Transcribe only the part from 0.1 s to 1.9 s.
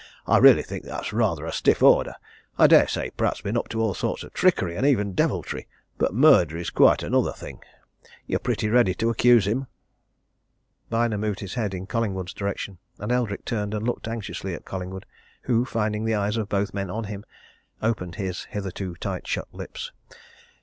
I really, that's rather a stiff